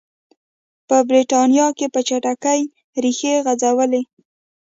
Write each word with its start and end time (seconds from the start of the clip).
په 0.87 0.97
برېټانیا 1.09 1.67
کې 1.77 1.87
په 1.93 1.99
چټکۍ 2.07 2.61
ریښې 3.03 3.33
غځولې. 3.45 4.01